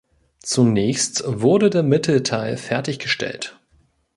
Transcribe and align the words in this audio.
Zunächst 0.39 1.21
wurde 1.27 1.69
der 1.69 1.83
Mittelteil 1.83 2.57
fertiggestellt. 2.57 3.59